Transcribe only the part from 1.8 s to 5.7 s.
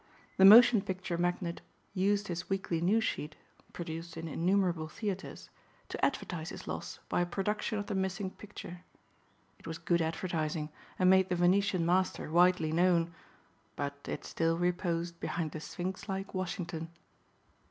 used his weekly news sheet (produced in innumerable theatres)